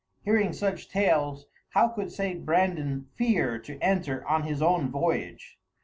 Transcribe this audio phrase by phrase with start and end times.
[0.23, 1.45] Hearing such tales,
[1.75, 2.43] how could St.
[2.43, 5.59] Brandan fear to enter on his voyage?